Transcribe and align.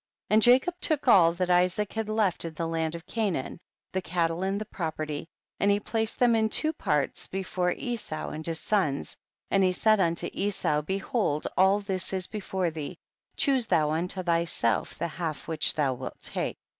16. 0.29 0.33
And 0.33 0.41
Jacob 0.41 0.73
took 0.81 1.07
all 1.07 1.31
that 1.33 1.51
Isaac 1.51 1.93
had 1.93 2.09
left 2.09 2.43
in 2.43 2.55
the 2.55 2.65
land 2.67 2.95
of 2.95 3.05
Canaan, 3.05 3.59
the 3.91 4.01
cattle 4.01 4.41
and 4.41 4.59
the 4.59 4.65
property, 4.65 5.27
and 5.59 5.69
he 5.69 5.79
placed 5.79 6.17
them 6.17 6.35
in 6.35 6.49
two 6.49 6.73
parts 6.73 7.27
before 7.27 7.71
Esau 7.73 8.29
and 8.29 8.43
his 8.43 8.59
sons, 8.59 9.15
and 9.51 9.63
he 9.63 9.71
said 9.71 9.99
unto 9.99 10.27
Esau, 10.33 10.81
be 10.81 10.97
hold 10.97 11.45
all 11.55 11.81
this 11.81 12.13
is 12.13 12.25
before 12.25 12.71
thee, 12.71 12.97
choose 13.37 13.67
thou 13.67 13.91
unto 13.91 14.23
thyself 14.23 14.95
the 14.97 15.07
half 15.07 15.47
which 15.47 15.75
thou 15.75 15.93
wilt 15.93 16.19
take. 16.19 16.57